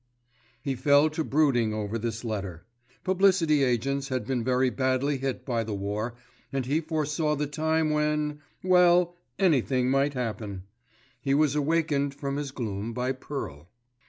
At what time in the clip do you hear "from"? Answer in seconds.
12.15-12.37